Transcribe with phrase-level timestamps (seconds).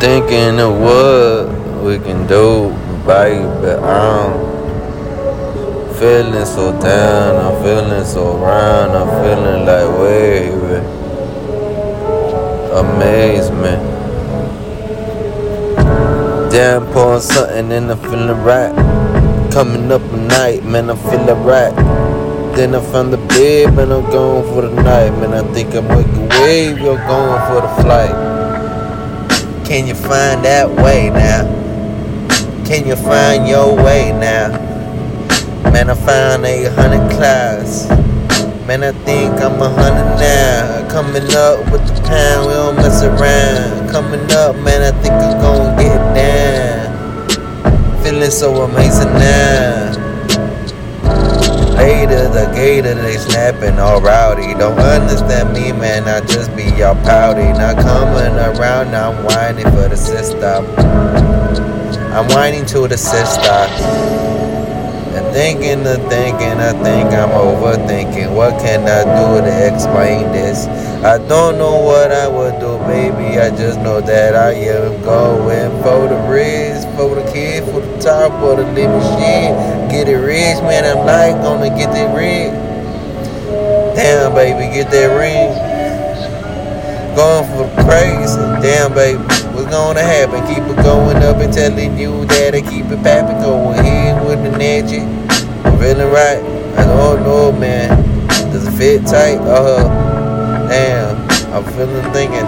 [0.00, 2.70] thinking of what we can do,
[3.06, 3.76] baby.
[3.84, 4.32] I'm
[5.96, 10.80] feeling so down, I'm feeling so round, I'm feeling like wavy.
[12.72, 13.82] Amazement.
[16.50, 18.72] Damn, pouring something and I'm feeling right.
[19.52, 21.74] Coming up at night, man, I'm feeling right.
[22.56, 25.10] Then I found the bed, man, I'm going for the night.
[25.20, 28.29] Man, I think I'm making wave, you're going for the flight.
[29.70, 31.44] Can you find that way now?
[32.66, 34.48] Can you find your way now?
[35.70, 37.88] Man, I found a hundred clouds.
[38.66, 40.88] Man, I think I'm a hundred now.
[40.90, 43.88] Coming up with the pound, we don't mess around.
[43.90, 48.02] Coming up, man, I think I'm gonna get down.
[48.02, 50.09] Feeling so amazing now.
[52.70, 54.54] The they snapping all rowdy.
[54.54, 57.42] Don't understand me, man, I just be all pouty.
[57.58, 60.62] Not coming around, I'm whining for the sister.
[62.14, 63.50] I'm whining to the sister.
[65.18, 68.32] And thinking the thinking, I think I'm overthinking.
[68.36, 70.68] What can I do to explain this?
[71.04, 73.40] I don't know what I would do, baby.
[73.40, 77.98] I just know that I am going for the risk, for the kid, for the
[77.98, 80.86] top, for the living shit get it rich, man.
[80.86, 82.54] I'm not gonna get that ring.
[83.96, 85.50] Damn, baby, get that ring.
[87.16, 88.38] Going for crazy.
[88.62, 89.18] Damn, baby,
[89.52, 90.46] what's gonna happen?
[90.46, 93.42] Keep it going up and telling you that I keep it popping.
[93.42, 94.50] Going ahead with the.
[95.64, 96.38] I'm feeling right.
[96.78, 97.90] I don't know, man.
[98.52, 99.38] Does it fit tight?
[99.38, 99.82] Uh,
[100.68, 101.16] damn,
[101.52, 102.46] I'm feeling thinking.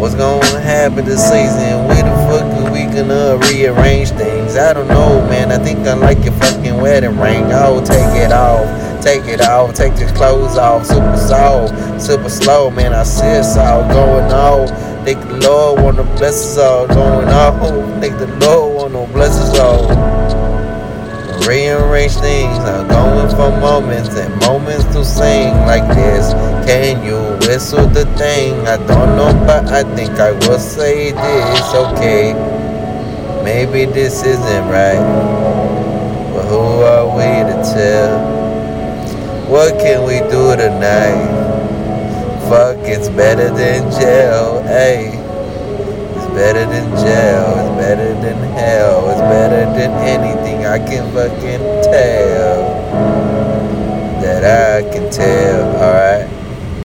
[0.00, 1.86] What's gonna happen this season?
[1.86, 2.51] Where the fuck
[2.92, 4.56] gonna rearrange things?
[4.56, 5.50] I don't know, man.
[5.50, 7.44] I think I like your fucking wedding ring.
[7.52, 10.86] Oh, take it off, take it off, take your clothes off.
[10.86, 11.66] Super slow,
[11.98, 12.92] super slow, man.
[12.92, 14.70] I see us all going off.
[15.04, 17.60] Think the Lord wanna bless us all going off.
[18.00, 19.88] Think the Lord wanna bless us all.
[21.48, 22.56] Rearrange things.
[22.58, 26.32] I'm going for moments and moments to sing like this.
[26.66, 28.54] Can you whistle the thing?
[28.68, 31.74] I don't know, but I think I will say this.
[31.74, 32.32] Okay,
[33.42, 35.02] maybe this isn't right.
[36.34, 38.42] But who are we to tell?
[39.48, 41.28] What can we do tonight?
[42.48, 44.62] Fuck, it's better than jail.
[44.62, 45.08] Hey,
[46.16, 47.46] it's better than jail.
[47.58, 49.10] It's better than hell.
[49.10, 52.62] It's better than anything I can fucking tell.
[54.22, 55.61] That I can tell.